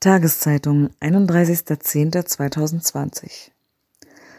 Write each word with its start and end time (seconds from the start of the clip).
Tageszeitung, 0.00 0.90
31.10.2020 1.00 3.50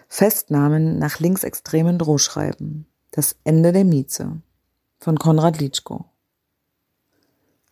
Festnahmen 0.08 1.00
nach 1.00 1.20
linksextremen 1.20 2.00
Drohschreiben. 2.00 2.86
Das 3.12 3.36
Ende 3.44 3.74
der 3.74 3.84
Mieze 3.84 4.42
von 5.00 5.20
Konrad 5.20 5.59
Litschko. 5.59 6.05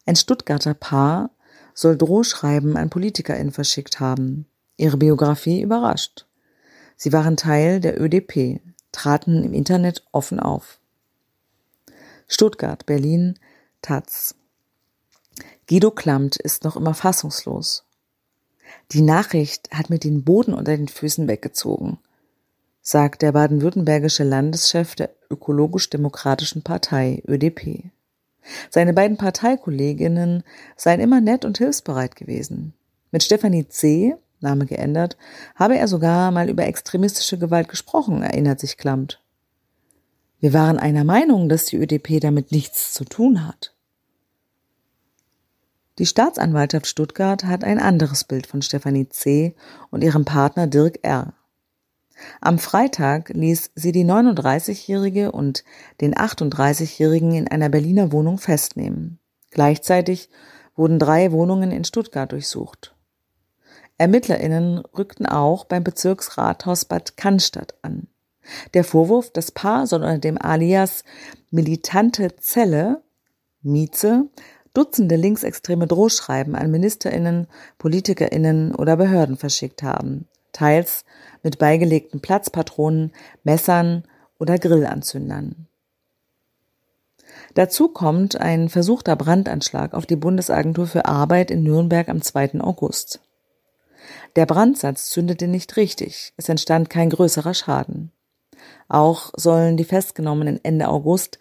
Ein 0.06 0.18
Stuttgarter 0.18 0.74
Paar 0.74 1.30
soll 1.74 1.98
Drohschreiben 1.98 2.76
an 2.76 2.90
PolitikerInnen 2.90 3.54
verschickt 3.54 4.02
haben. 4.02 4.48
Ihre 4.76 4.98
Biografie 4.98 5.62
überrascht. 5.62 6.28
Sie 6.98 7.14
waren 7.14 7.38
Teil 7.38 7.80
der 7.80 8.02
ÖDP, 8.02 8.60
traten 8.92 9.46
im 9.46 9.54
Internet 9.54 10.06
offen 10.12 10.42
auf. 10.42 10.82
Stuttgart, 12.28 12.86
Berlin, 12.86 13.40
Taz. 13.82 14.36
Guido 15.70 15.92
Klamt 15.92 16.38
ist 16.38 16.64
noch 16.64 16.76
immer 16.76 16.94
fassungslos. 16.94 17.86
Die 18.92 19.02
Nachricht 19.02 19.70
hat 19.72 19.90
mir 19.90 20.00
den 20.00 20.24
Boden 20.24 20.54
unter 20.54 20.76
den 20.76 20.88
Füßen 20.88 21.28
weggezogen, 21.28 22.00
sagt 22.82 23.22
der 23.22 23.34
baden-württembergische 23.34 24.24
Landeschef 24.24 24.96
der 24.96 25.10
Ökologisch-Demokratischen 25.30 26.64
Partei 26.64 27.22
ÖDP. 27.28 27.92
Seine 28.70 28.94
beiden 28.94 29.18
Parteikolleginnen 29.18 30.44
seien 30.76 31.02
immer 31.02 31.20
nett 31.20 31.44
und 31.44 31.58
hilfsbereit 31.58 32.16
gewesen. 32.16 32.74
Mit 33.12 33.24
Stefanie 33.24 33.68
C., 33.68 34.16
Name 34.40 34.66
geändert, 34.66 35.18
habe 35.56 35.78
er 35.78 35.88
sogar 35.88 36.32
mal 36.32 36.50
über 36.50 36.66
extremistische 36.66 37.38
Gewalt 37.38 37.68
gesprochen, 37.68 38.22
erinnert 38.22 38.60
sich 38.60 38.78
Klamt. 38.78 39.22
Wir 40.40 40.54
waren 40.54 40.78
einer 40.78 41.04
Meinung, 41.04 41.50
dass 41.50 41.66
die 41.66 41.78
ÖDP 41.78 42.20
damit 42.22 42.52
nichts 42.52 42.94
zu 42.94 43.04
tun 43.04 43.48
hat. 43.48 43.74
Die 46.00 46.06
Staatsanwaltschaft 46.06 46.86
Stuttgart 46.86 47.44
hat 47.44 47.64
ein 47.64 47.80
anderes 47.80 48.24
Bild 48.24 48.46
von 48.46 48.62
Stefanie 48.62 49.10
C. 49.10 49.56
und 49.90 50.04
ihrem 50.04 50.26
Partner 50.26 50.68
Dirk 50.68 51.00
R. 51.02 51.34
Am 52.40 52.60
Freitag 52.60 53.30
ließ 53.30 53.72
sie 53.76 53.92
die 53.92 54.06
39-Jährige 54.06 55.32
und 55.32 55.64
den 56.02 56.14
38-Jährigen 56.14 57.34
in 57.34 57.48
einer 57.48 57.70
Berliner 57.70 58.12
Wohnung 58.12 58.38
festnehmen. 58.38 59.20
Gleichzeitig 59.52 60.30
wurden 60.76 61.00
drei 61.00 61.32
Wohnungen 61.32 61.72
in 61.72 61.84
Stuttgart 61.84 62.32
durchsucht. 62.32 62.96
ErmittlerInnen 63.98 64.80
rückten 64.80 65.26
auch 65.26 65.66
beim 65.66 65.84
Bezirksrathaus 65.84 66.86
Bad 66.86 67.18
Cannstatt 67.18 67.74
an. 67.82 68.08
Der 68.76 68.84
Vorwurf, 68.84 69.32
das 69.32 69.52
Paar 69.52 69.88
soll 69.88 70.04
unter 70.04 70.20
dem 70.20 70.40
Alias 70.40 71.04
Militante 71.50 72.36
Zelle, 72.38 73.02
Mieze, 73.62 74.30
Dutzende 74.78 75.16
linksextreme 75.16 75.88
Drohschreiben 75.88 76.54
an 76.54 76.70
Ministerinnen, 76.70 77.48
Politikerinnen 77.80 78.76
oder 78.76 78.96
Behörden 78.96 79.36
verschickt 79.36 79.82
haben, 79.82 80.28
teils 80.52 81.04
mit 81.42 81.58
beigelegten 81.58 82.20
Platzpatronen, 82.20 83.12
Messern 83.44 84.04
oder 84.38 84.60
Grillanzündern. 84.60 85.66
Dazu 87.56 87.88
kommt 87.88 88.40
ein 88.40 88.70
versuchter 88.70 89.16
Brandanschlag 89.16 89.96
auf 89.96 90.06
die 90.06 90.16
Bundesagentur 90.16 90.86
für 90.86 91.06
Arbeit 91.06 91.50
in 91.50 91.64
Nürnberg 91.64 92.08
am 92.08 92.22
2. 92.22 92.62
August. 92.62 93.20
Der 94.36 94.46
Brandsatz 94.46 95.10
zündete 95.10 95.48
nicht 95.48 95.76
richtig, 95.76 96.34
es 96.38 96.50
entstand 96.50 96.92
kein 96.92 97.10
größerer 97.10 97.56
Schaden. 97.56 98.12
Auch 98.90 99.32
sollen 99.36 99.76
die 99.76 99.86
Festgenommenen 99.86 100.64
Ende 100.64 100.88
August 100.88 101.40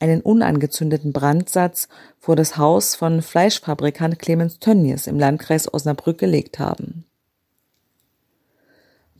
einen 0.00 0.20
unangezündeten 0.20 1.12
Brandsatz 1.12 1.88
vor 2.18 2.36
das 2.36 2.56
Haus 2.56 2.94
von 2.94 3.22
Fleischfabrikant 3.22 4.18
Clemens 4.18 4.58
Tönnies 4.58 5.06
im 5.06 5.18
Landkreis 5.18 5.72
Osnabrück 5.72 6.18
gelegt 6.18 6.58
haben. 6.58 7.04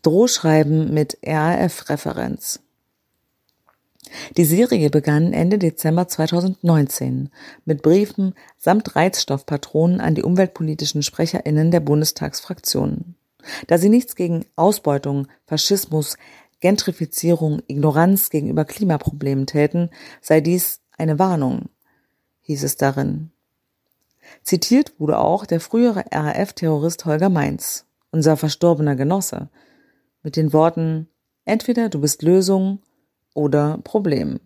Drohschreiben 0.03 0.95
mit 0.95 1.19
RAF-Referenz. 1.25 2.61
Die 4.37 4.45
Serie 4.45 4.91
begann 4.91 5.33
Ende 5.33 5.59
Dezember 5.59 6.09
2019 6.09 7.31
mit 7.65 7.83
Briefen 7.83 8.35
samt 8.57 8.97
Reizstoffpatronen 8.97 10.01
an 10.01 10.15
die 10.15 10.23
umweltpolitischen 10.23 11.03
SprecherInnen 11.03 11.71
der 11.71 11.81
Bundestagsfraktionen. 11.81 13.17
Da 13.67 13.79
sie 13.79 13.89
nichts 13.89 14.17
gegen 14.17 14.47
Ausbeutung, 14.57 15.27
Faschismus, 15.47 16.17
Gentrifizierung, 16.61 17.63
Ignoranz 17.67 18.31
gegenüber 18.31 18.65
Klimaproblemen 18.65 19.47
täten, 19.47 19.91
sei 20.21 20.41
dies 20.41 20.81
eine 20.97 21.19
Warnung, 21.19 21.69
hieß 22.43 22.65
es 22.65 22.77
darin. 22.77 23.31
Zitiert 24.43 24.99
wurde 24.99 25.19
auch 25.19 25.47
der 25.47 25.61
frühere 25.61 26.05
RAF-Terrorist 26.11 27.05
Holger 27.05 27.29
Mainz, 27.29 27.87
unser 28.11 28.37
verstorbener 28.37 28.97
Genosse, 28.97 29.49
mit 30.23 30.37
den 30.37 30.53
Worten 30.53 31.09
Entweder 31.49 31.89
du 31.89 32.03
bist 32.03 32.23
Lösung 32.23 32.81
oder 33.33 33.79
Problem. 33.83 34.39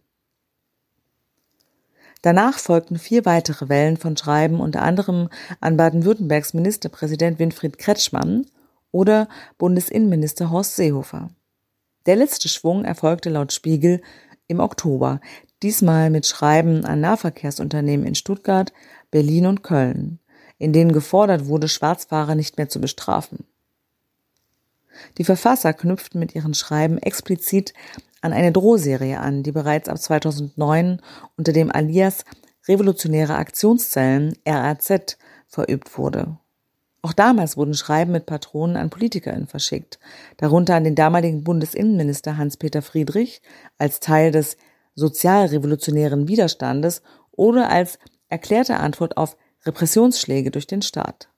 Danach 2.23 2.61
folgten 2.61 2.97
vier 2.97 3.25
weitere 3.25 3.69
Wellen 3.69 3.97
von 3.97 4.17
Schreiben, 4.17 4.61
unter 4.61 4.83
anderem 4.83 5.29
an 5.61 5.77
Baden-Württembergs 5.77 6.55
Ministerpräsident 6.55 7.41
Winfried 7.41 7.79
Kretschmann 7.79 8.47
oder 8.93 9.29
Bundesinnenminister 9.59 10.51
Horst 10.51 10.77
Seehofer. 10.77 11.31
Der 12.07 12.17
letzte 12.17 12.49
Schwung 12.49 12.85
erfolgte 12.85 13.31
laut 13.31 13.53
Spiegel 13.53 14.03
im 14.49 14.61
Oktober, 14.61 15.21
diesmal 15.63 16.11
mit 16.11 16.27
Schreiben 16.27 16.85
an 16.85 17.01
Nahverkehrsunternehmen 17.01 18.07
in 18.07 18.15
Stuttgart, 18.15 18.73
Berlin 19.11 19.47
und 19.47 19.63
Köln, 19.63 20.19
in 20.59 20.73
denen 20.73 20.93
gefordert 20.93 21.47
wurde, 21.47 21.69
Schwarzfahrer 21.69 22.35
nicht 22.35 22.59
mehr 22.59 22.69
zu 22.69 22.81
bestrafen. 22.81 23.45
Die 25.19 25.25
Verfasser 25.25 25.73
knüpften 25.73 26.19
mit 26.19 26.35
ihren 26.35 26.55
Schreiben 26.55 26.99
explizit 26.99 27.73
an 28.21 28.33
eine 28.33 28.53
Drohserie 28.53 29.19
an, 29.19 29.43
die 29.43 29.53
bereits 29.53 29.89
ab 29.89 29.99
2009 29.99 31.01
unter 31.37 31.53
dem 31.53 31.71
Alias 31.73 32.25
Revolutionäre 32.69 33.35
Aktionszellen 33.35 34.37
RAZ 34.47 35.19
verübt 35.49 35.99
wurde. 35.99 36.39
Auch 37.05 37.13
damals 37.13 37.57
wurden 37.57 37.75
Schreiben 37.75 38.13
mit 38.13 38.27
Patronen 38.27 38.77
an 38.77 38.89
PolitikerInnen 38.89 39.49
verschickt, 39.49 39.99
darunter 40.37 40.77
an 40.77 40.85
den 40.85 40.95
damaligen 40.95 41.43
Bundesinnenminister 41.43 42.37
Hans-Peter 42.37 42.81
Friedrich 42.81 43.43
als 43.77 43.99
Teil 43.99 44.31
des 44.31 44.57
sozialrevolutionären 44.95 46.29
Widerstandes 46.29 47.03
oder 47.33 47.71
als 47.71 47.99
erklärte 48.29 48.77
Antwort 48.77 49.17
auf 49.17 49.37
Repressionsschläge 49.67 50.53
durch 50.53 50.69
den 50.69 50.83
Staat. 50.83 51.29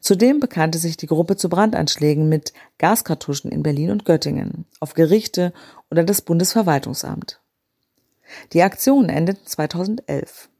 Zudem 0.00 0.40
bekannte 0.40 0.78
sich 0.78 0.96
die 0.96 1.06
Gruppe 1.06 1.36
zu 1.36 1.48
Brandanschlägen 1.48 2.28
mit 2.28 2.52
Gaskartuschen 2.76 3.50
in 3.50 3.62
Berlin 3.62 3.90
und 3.90 4.04
Göttingen, 4.04 4.66
auf 4.80 4.94
Gerichte 4.94 5.52
oder 5.90 6.04
das 6.04 6.20
Bundesverwaltungsamt. 6.22 7.40
Die 8.52 8.62
Aktionen 8.62 9.08
endeten 9.08 9.46
2011. 9.46 10.50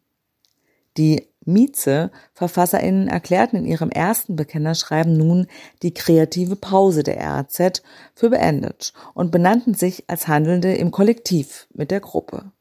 Die 0.96 1.27
Mieze-VerfasserInnen 1.44 3.08
erklärten 3.08 3.56
in 3.56 3.64
ihrem 3.64 3.90
ersten 3.90 4.36
Bekennerschreiben 4.36 5.16
nun 5.16 5.46
die 5.82 5.94
kreative 5.94 6.56
Pause 6.56 7.02
der 7.02 7.18
RAZ 7.20 7.82
für 8.14 8.30
beendet 8.30 8.92
und 9.14 9.30
benannten 9.30 9.74
sich 9.74 10.04
als 10.08 10.28
Handelnde 10.28 10.74
im 10.74 10.90
Kollektiv 10.90 11.66
mit 11.72 11.90
der 11.90 12.00
Gruppe. 12.00 12.52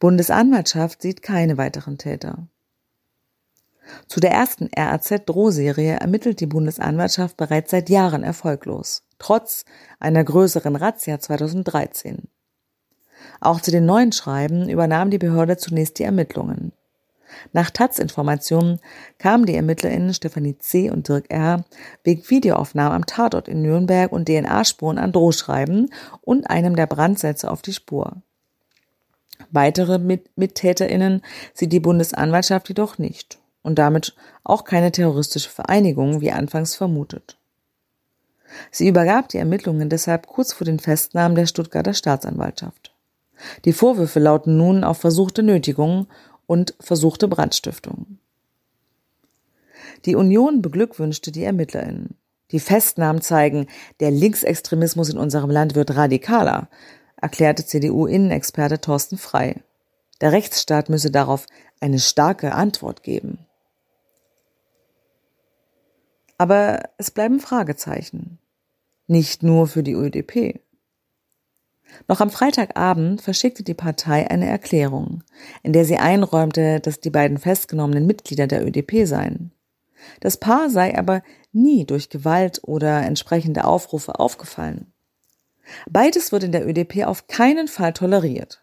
Bundesanwaltschaft 0.00 1.00
sieht 1.00 1.22
keine 1.22 1.56
weiteren 1.56 1.96
Täter. 1.96 2.48
Zu 4.08 4.20
der 4.20 4.32
ersten 4.32 4.70
RAZ-Drohserie 4.76 5.98
ermittelt 6.00 6.40
die 6.40 6.46
Bundesanwaltschaft 6.46 7.36
bereits 7.36 7.70
seit 7.70 7.88
Jahren 7.90 8.22
erfolglos, 8.22 9.02
trotz 9.18 9.64
einer 9.98 10.24
größeren 10.24 10.76
Razzia 10.76 11.20
2013. 11.20 12.28
Auch 13.40 13.60
zu 13.60 13.70
den 13.70 13.86
neuen 13.86 14.12
Schreiben 14.12 14.68
übernahm 14.68 15.10
die 15.10 15.18
Behörde 15.18 15.56
zunächst 15.56 15.98
die 15.98 16.04
Ermittlungen. 16.04 16.72
Nach 17.52 17.70
Taz-Informationen 17.70 18.80
kamen 19.18 19.46
die 19.46 19.54
ErmittlerInnen 19.54 20.14
Stefanie 20.14 20.58
C. 20.58 20.90
und 20.90 21.08
Dirk 21.08 21.26
R. 21.30 21.64
wegen 22.02 22.28
Videoaufnahmen 22.28 22.94
am 22.94 23.06
Tatort 23.06 23.48
in 23.48 23.62
Nürnberg 23.62 24.12
und 24.12 24.28
DNA-Spuren 24.28 24.98
an 24.98 25.12
Drohschreiben 25.12 25.90
und 26.22 26.48
einem 26.48 26.76
der 26.76 26.86
Brandsätze 26.86 27.50
auf 27.50 27.62
die 27.62 27.72
Spur. 27.72 28.22
Weitere 29.50 29.98
Mit 29.98 30.36
MittäterInnen 30.36 31.22
sieht 31.52 31.72
die 31.72 31.80
Bundesanwaltschaft 31.80 32.68
jedoch 32.68 32.98
nicht 32.98 33.38
und 33.62 33.78
damit 33.78 34.14
auch 34.44 34.64
keine 34.64 34.92
terroristische 34.92 35.50
Vereinigung, 35.50 36.20
wie 36.20 36.30
anfangs 36.30 36.76
vermutet. 36.76 37.38
Sie 38.70 38.86
übergab 38.86 39.28
die 39.28 39.38
Ermittlungen 39.38 39.88
deshalb 39.88 40.28
kurz 40.28 40.52
vor 40.52 40.64
den 40.64 40.78
Festnahmen 40.78 41.34
der 41.34 41.46
Stuttgarter 41.46 41.94
Staatsanwaltschaft. 41.94 42.93
Die 43.64 43.72
Vorwürfe 43.72 44.20
lauten 44.20 44.56
nun 44.56 44.84
auf 44.84 44.98
versuchte 44.98 45.42
Nötigung 45.42 46.06
und 46.46 46.74
versuchte 46.80 47.28
Brandstiftung. 47.28 48.18
Die 50.04 50.16
Union 50.16 50.62
beglückwünschte 50.62 51.32
die 51.32 51.44
ErmittlerInnen. 51.44 52.16
Die 52.50 52.60
Festnahmen 52.60 53.22
zeigen, 53.22 53.66
der 54.00 54.10
Linksextremismus 54.10 55.08
in 55.08 55.18
unserem 55.18 55.50
Land 55.50 55.74
wird 55.74 55.96
radikaler, 55.96 56.68
erklärte 57.16 57.64
CDU-Innenexperte 57.64 58.80
Thorsten 58.80 59.16
Frei. 59.16 59.62
Der 60.20 60.32
Rechtsstaat 60.32 60.88
müsse 60.88 61.10
darauf 61.10 61.46
eine 61.80 61.98
starke 61.98 62.54
Antwort 62.54 63.02
geben. 63.02 63.46
Aber 66.38 66.82
es 66.98 67.10
bleiben 67.10 67.40
Fragezeichen. 67.40 68.38
Nicht 69.06 69.42
nur 69.42 69.66
für 69.66 69.82
die 69.82 69.92
ÖDP. 69.92 70.60
Noch 72.08 72.20
am 72.20 72.30
Freitagabend 72.30 73.22
verschickte 73.22 73.62
die 73.62 73.74
Partei 73.74 74.30
eine 74.30 74.48
Erklärung, 74.48 75.22
in 75.62 75.72
der 75.72 75.84
sie 75.84 75.96
einräumte, 75.96 76.80
dass 76.80 77.00
die 77.00 77.10
beiden 77.10 77.38
festgenommenen 77.38 78.06
Mitglieder 78.06 78.46
der 78.46 78.66
ÖDP 78.66 79.06
seien. 79.06 79.52
Das 80.20 80.36
Paar 80.36 80.70
sei 80.70 80.98
aber 80.98 81.22
nie 81.52 81.86
durch 81.86 82.10
Gewalt 82.10 82.60
oder 82.64 83.02
entsprechende 83.02 83.64
Aufrufe 83.64 84.18
aufgefallen. 84.18 84.92
Beides 85.88 86.30
wird 86.30 86.44
in 86.44 86.52
der 86.52 86.66
ÖDP 86.66 87.04
auf 87.04 87.26
keinen 87.26 87.68
Fall 87.68 87.92
toleriert. 87.92 88.62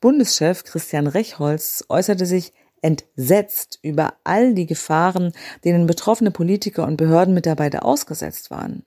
Bundeschef 0.00 0.64
Christian 0.64 1.06
Rechholz 1.06 1.84
äußerte 1.88 2.26
sich 2.26 2.52
entsetzt 2.80 3.78
über 3.82 4.14
all 4.24 4.54
die 4.54 4.66
Gefahren, 4.66 5.32
denen 5.64 5.86
betroffene 5.86 6.32
Politiker 6.32 6.84
und 6.86 6.96
Behördenmitarbeiter 6.96 7.84
ausgesetzt 7.84 8.50
waren. 8.50 8.84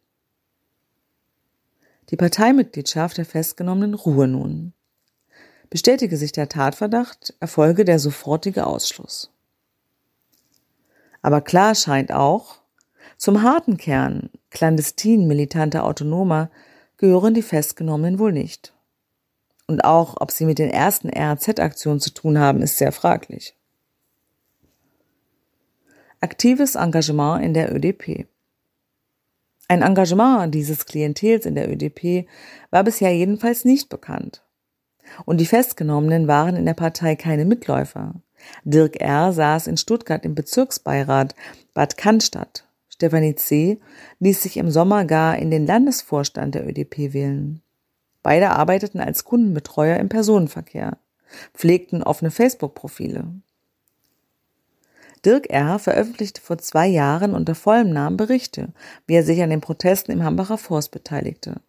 Die 2.12 2.18
Parteimitgliedschaft 2.18 3.18
der 3.18 3.26
Festgenommenen 3.26 3.96
ruhe 3.96 4.28
nun. 4.28 4.74
Bestätige 5.70 6.18
sich 6.18 6.32
der 6.32 6.50
Tatverdacht, 6.50 7.34
erfolge 7.40 7.86
der 7.86 8.00
sofortige 8.00 8.68
Ausschluss. 8.68 9.32
Aber 11.22 11.42
klar 11.42 11.74
scheint 11.74 12.12
auch, 12.12 12.62
zum 13.18 13.42
harten 13.42 13.78
Kern 13.78 14.30
clandestin 14.52 15.28
militanter 15.28 15.84
Autonomer 15.84 16.52
gehören 16.98 17.34
die 17.34 17.42
Festgenommenen 17.42 18.20
wohl 18.20 18.32
nicht. 18.32 18.74
Und 19.68 19.84
auch, 19.84 20.18
ob 20.20 20.32
sie 20.32 20.46
mit 20.46 20.60
den 20.60 20.70
ersten 20.70 21.10
RAZ-Aktionen 21.10 22.00
zu 22.00 22.12
tun 22.12 22.38
haben, 22.38 22.62
ist 22.62 22.78
sehr 22.78 22.92
fraglich. 22.92 23.56
Aktives 26.22 26.76
Engagement 26.76 27.44
in 27.44 27.54
der 27.54 27.74
ÖDP. 27.74 28.28
Ein 29.68 29.82
Engagement 29.82 30.54
dieses 30.54 30.86
Klientels 30.86 31.46
in 31.46 31.56
der 31.56 31.72
ÖDP 31.72 32.28
war 32.70 32.84
bisher 32.84 33.16
jedenfalls 33.16 33.66
nicht 33.66 33.90
bekannt. 33.90 34.44
Und 35.26 35.40
die 35.40 35.46
Festgenommenen 35.46 36.28
waren 36.28 36.56
in 36.56 36.66
der 36.66 36.74
Partei 36.74 37.16
keine 37.16 37.46
Mitläufer. 37.46 38.16
Dirk 38.64 39.02
R. 39.02 39.34
saß 39.34 39.68
in 39.68 39.78
Stuttgart 39.78 40.24
im 40.24 40.36
Bezirksbeirat 40.36 41.36
Bad 41.74 41.98
Cannstatt. 41.98 42.68
Stefanie 42.90 43.36
C. 43.36 43.80
ließ 44.20 44.44
sich 44.44 44.58
im 44.58 44.70
Sommer 44.70 45.06
gar 45.06 45.38
in 45.38 45.52
den 45.52 45.66
Landesvorstand 45.66 46.56
der 46.56 46.68
ÖDP 46.68 47.14
wählen. 47.14 47.62
Beide 48.24 48.52
arbeiteten 48.52 49.00
als 49.00 49.24
Kundenbetreuer 49.24 49.98
im 49.98 50.10
Personenverkehr, 50.10 50.98
pflegten 51.54 52.04
offene 52.04 52.32
Facebook-Profile. 52.32 53.26
Dirk 55.26 55.50
R. 55.50 55.80
veröffentlichte 55.80 56.42
vor 56.42 56.58
zwei 56.60 56.88
Jahren 56.88 57.34
unter 57.34 57.56
vollem 57.56 57.90
Namen 57.90 58.18
Berichte, 58.18 58.70
wie 59.08 59.16
er 59.16 59.24
sich 59.24 59.42
an 59.42 59.50
den 59.50 59.62
Protesten 59.62 60.12
im 60.12 60.24
Hambacher 60.24 60.58
Forst 60.58 60.92
beteiligte. 60.92 61.62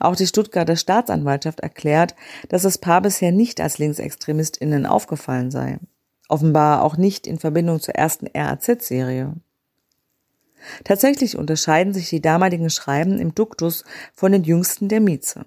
Auch 0.00 0.16
die 0.16 0.26
Stuttgarter 0.26 0.76
Staatsanwaltschaft 0.76 1.60
erklärt, 1.60 2.14
dass 2.48 2.62
das 2.62 2.78
Paar 2.78 3.00
bisher 3.00 3.32
nicht 3.32 3.60
als 3.60 3.78
LinksextremistInnen 3.78 4.86
aufgefallen 4.86 5.50
sei. 5.50 5.78
Offenbar 6.28 6.82
auch 6.82 6.96
nicht 6.96 7.26
in 7.26 7.38
Verbindung 7.38 7.80
zur 7.80 7.94
ersten 7.94 8.26
RAZ-Serie. 8.26 9.34
Tatsächlich 10.84 11.36
unterscheiden 11.36 11.92
sich 11.92 12.08
die 12.08 12.22
damaligen 12.22 12.70
Schreiben 12.70 13.18
im 13.18 13.34
Duktus 13.34 13.84
von 14.14 14.32
den 14.32 14.44
jüngsten 14.44 14.88
der 14.88 15.00
Mieze. 15.00 15.44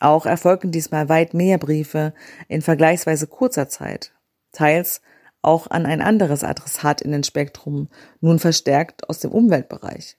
Auch 0.00 0.26
erfolgten 0.26 0.72
diesmal 0.72 1.08
weit 1.08 1.34
mehr 1.34 1.58
Briefe 1.58 2.12
in 2.48 2.62
vergleichsweise 2.62 3.26
kurzer 3.26 3.68
Zeit, 3.68 4.12
teils 4.52 5.00
auch 5.42 5.68
an 5.70 5.86
ein 5.86 6.02
anderes 6.02 6.44
Adressat 6.44 7.00
in 7.00 7.12
den 7.12 7.24
Spektrum, 7.24 7.88
nun 8.20 8.38
verstärkt 8.38 9.08
aus 9.08 9.20
dem 9.20 9.30
Umweltbereich. 9.30 10.16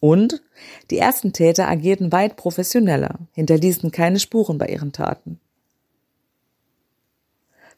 Und 0.00 0.42
die 0.90 0.98
ersten 0.98 1.32
Täter 1.32 1.68
agierten 1.68 2.12
weit 2.12 2.36
professioneller, 2.36 3.18
hinterließen 3.32 3.90
keine 3.90 4.18
Spuren 4.18 4.58
bei 4.58 4.66
ihren 4.66 4.92
Taten. 4.92 5.40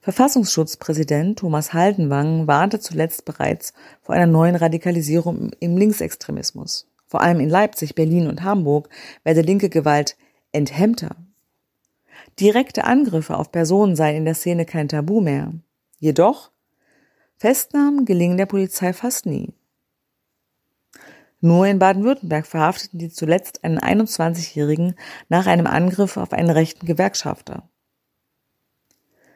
Verfassungsschutzpräsident 0.01 1.41
Thomas 1.41 1.73
Haldenwang 1.73 2.47
warnte 2.47 2.79
zuletzt 2.79 3.25
bereits 3.25 3.73
vor 4.03 4.15
einer 4.15 4.27
neuen 4.27 4.55
Radikalisierung 4.55 5.51
im 5.59 5.77
Linksextremismus. 5.77 6.87
Vor 7.09 7.23
allem 7.23 7.41
in 7.41 7.49
Leipzig, 7.49 7.97
Berlin 7.97 8.29
und 8.29 8.45
Hamburg 8.45 8.89
werde 9.25 9.41
linke 9.41 9.69
Gewalt 9.69 10.17
enthemmter. 10.53 11.17
Direkte 12.39 12.85
Angriffe 12.85 13.37
auf 13.37 13.51
Personen 13.51 13.97
seien 13.97 14.17
in 14.17 14.25
der 14.25 14.35
Szene 14.35 14.65
kein 14.65 14.89
Tabu 14.89 15.21
mehr. 15.21 15.53
Jedoch 15.99 16.51
Festnahmen 17.39 18.05
gelingen 18.05 18.37
der 18.37 18.47
Polizei 18.47 18.93
fast 18.93 19.27
nie. 19.27 19.53
Nur 21.41 21.67
in 21.67 21.79
Baden-Württemberg 21.79 22.47
verhafteten 22.47 22.99
die 22.99 23.11
zuletzt 23.11 23.63
einen 23.63 23.79
21-Jährigen 23.79 24.95
nach 25.29 25.47
einem 25.47 25.67
Angriff 25.67 26.17
auf 26.17 26.33
einen 26.33 26.51
rechten 26.51 26.87
Gewerkschafter. 26.87 27.69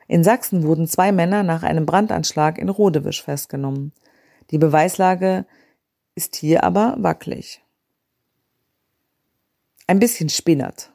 In 0.09 0.25
Sachsen 0.25 0.65
wurden 0.65 0.89
zwei 0.89 1.13
Männer 1.13 1.43
nach 1.43 1.63
einem 1.63 1.87
Brandanschlag 1.87 2.59
in 2.59 2.69
Rodewisch 2.69 3.23
festgenommen. 3.23 3.93
Die 4.51 4.59
Beweislage 4.59 5.47
ist 6.15 6.37
hier 6.37 6.65
aber 6.65 6.97
wackelig. 6.99 7.63
Ein 9.87 10.01
bisschen 10.01 10.29
spinnert. 10.29 10.93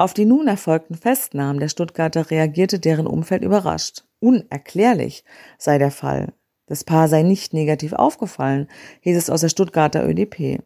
Auf 0.00 0.14
die 0.14 0.24
nun 0.24 0.48
erfolgten 0.48 0.94
Festnahmen 0.94 1.60
der 1.60 1.68
Stuttgarter 1.68 2.30
reagierte 2.30 2.78
deren 2.78 3.06
Umfeld 3.06 3.42
überrascht. 3.44 4.04
Unerklärlich 4.18 5.24
sei 5.58 5.76
der 5.76 5.90
Fall. 5.90 6.32
Das 6.64 6.84
Paar 6.84 7.06
sei 7.06 7.22
nicht 7.22 7.52
negativ 7.52 7.92
aufgefallen, 7.92 8.68
hieß 9.02 9.14
es 9.18 9.28
aus 9.28 9.42
der 9.42 9.50
Stuttgarter 9.50 10.08
ÖDP. 10.08 10.62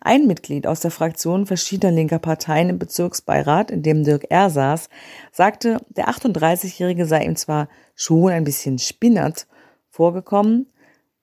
Ein 0.00 0.28
Mitglied 0.28 0.68
aus 0.68 0.78
der 0.78 0.92
Fraktion 0.92 1.44
verschiedener 1.44 1.92
linker 1.92 2.20
Parteien 2.20 2.68
im 2.68 2.78
Bezirksbeirat, 2.78 3.72
in 3.72 3.82
dem 3.82 4.04
Dirk 4.04 4.30
R. 4.30 4.48
saß, 4.48 4.90
sagte, 5.32 5.78
der 5.88 6.08
38-Jährige 6.08 7.04
sei 7.04 7.24
ihm 7.24 7.34
zwar 7.34 7.68
schon 7.96 8.30
ein 8.30 8.44
bisschen 8.44 8.78
spinnert 8.78 9.48
vorgekommen, 9.90 10.68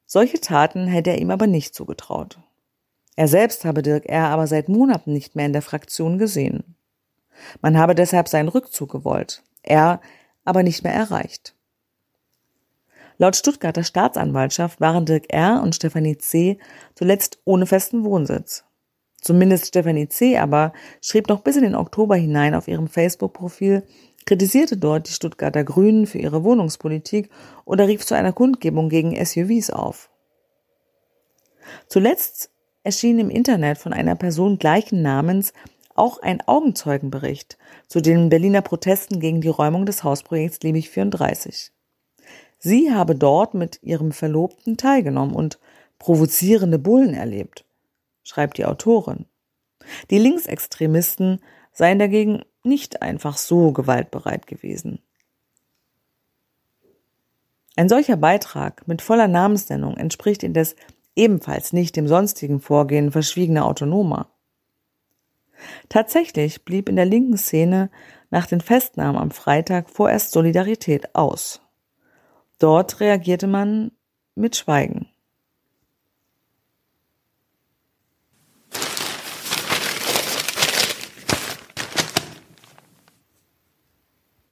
solche 0.05 0.41
Taten 0.41 0.87
hätte 0.87 1.11
er 1.11 1.19
ihm 1.19 1.31
aber 1.31 1.47
nicht 1.47 1.73
zugetraut. 1.73 2.37
Er 3.15 3.29
selbst 3.29 3.63
habe 3.63 3.81
Dirk 3.81 4.07
R. 4.07 4.27
aber 4.27 4.45
seit 4.45 4.67
Monaten 4.67 5.13
nicht 5.13 5.37
mehr 5.37 5.45
in 5.45 5.53
der 5.53 5.61
Fraktion 5.61 6.17
gesehen. 6.17 6.75
Man 7.61 7.77
habe 7.77 7.95
deshalb 7.95 8.27
seinen 8.27 8.49
Rückzug 8.49 8.91
gewollt, 8.91 9.43
er 9.63 10.01
aber 10.43 10.63
nicht 10.63 10.83
mehr 10.83 10.93
erreicht. 10.93 11.55
Laut 13.17 13.35
Stuttgarter 13.35 13.83
Staatsanwaltschaft 13.83 14.81
waren 14.81 15.05
Dirk 15.05 15.31
R. 15.33 15.61
und 15.63 15.73
Stefanie 15.73 16.17
C. 16.17 16.57
zuletzt 16.95 17.39
ohne 17.45 17.65
festen 17.65 18.03
Wohnsitz. 18.03 18.65
Zumindest 19.21 19.67
Stefanie 19.67 20.09
C. 20.09 20.37
aber 20.37 20.73
schrieb 21.01 21.29
noch 21.29 21.41
bis 21.41 21.55
in 21.55 21.63
den 21.63 21.75
Oktober 21.75 22.15
hinein 22.15 22.53
auf 22.53 22.67
ihrem 22.67 22.87
Facebook-Profil, 22.87 23.83
kritisierte 24.25 24.77
dort 24.77 25.07
die 25.07 25.13
Stuttgarter 25.13 25.63
Grünen 25.63 26.07
für 26.07 26.17
ihre 26.17 26.43
Wohnungspolitik 26.43 27.29
oder 27.63 27.87
rief 27.87 28.05
zu 28.05 28.15
einer 28.15 28.33
Kundgebung 28.33 28.89
gegen 28.89 29.15
SUVs 29.23 29.69
auf. 29.69 30.09
Zuletzt 31.87 32.51
erschien 32.83 33.17
im 33.17 33.29
Internet 33.29 33.77
von 33.77 33.93
einer 33.93 34.15
Person 34.15 34.59
gleichen 34.59 35.01
Namens 35.01 35.53
auch 35.95 36.19
ein 36.19 36.41
Augenzeugenbericht 36.47 37.57
zu 37.87 38.01
den 38.01 38.29
Berliner 38.29 38.61
Protesten 38.61 39.19
gegen 39.19 39.41
die 39.41 39.47
Räumung 39.47 39.85
des 39.85 40.03
Hausprojekts 40.03 40.61
Liebig 40.61 40.89
34. 40.89 41.71
Sie 42.59 42.93
habe 42.93 43.15
dort 43.15 43.53
mit 43.53 43.81
ihrem 43.81 44.11
Verlobten 44.11 44.77
teilgenommen 44.77 45.33
und 45.33 45.59
provozierende 45.97 46.77
Bullen 46.77 47.13
erlebt, 47.13 47.65
schreibt 48.23 48.57
die 48.57 48.65
Autorin. 48.65 49.25
Die 50.09 50.19
Linksextremisten 50.19 51.41
seien 51.71 51.99
dagegen 51.99 52.43
nicht 52.63 53.01
einfach 53.01 53.37
so 53.37 53.71
gewaltbereit 53.71 54.47
gewesen. 54.47 54.99
Ein 57.75 57.89
solcher 57.89 58.15
Beitrag 58.15 58.87
mit 58.87 59.01
voller 59.01 59.27
Namensnennung 59.27 59.97
entspricht 59.97 60.43
indes 60.43 60.75
ebenfalls 61.15 61.73
nicht 61.73 61.95
dem 61.95 62.07
sonstigen 62.07 62.61
Vorgehen 62.61 63.11
verschwiegener 63.11 63.65
Autonomer. 63.65 64.29
Tatsächlich 65.89 66.65
blieb 66.65 66.89
in 66.89 66.95
der 66.95 67.05
linken 67.05 67.37
Szene 67.37 67.89
nach 68.29 68.47
den 68.47 68.61
Festnahmen 68.61 69.17
am 69.17 69.31
Freitag 69.31 69.89
vorerst 69.89 70.31
Solidarität 70.31 71.15
aus. 71.15 71.61
Dort 72.59 72.99
reagierte 72.99 73.47
man 73.47 73.91
mit 74.35 74.55
Schweigen. 74.55 75.04